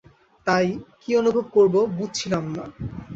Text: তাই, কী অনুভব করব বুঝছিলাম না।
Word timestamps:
তাই, 0.47 0.67
কী 1.01 1.09
অনুভব 1.15 1.45
করব 1.51 1.75
বুঝছিলাম 1.97 2.45
না। 2.55 2.63